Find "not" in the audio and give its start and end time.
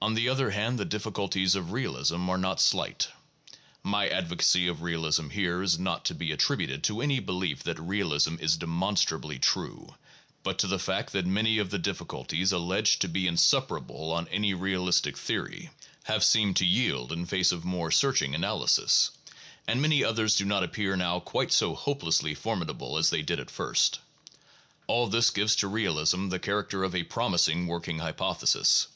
2.38-2.60, 5.76-6.04, 20.44-20.62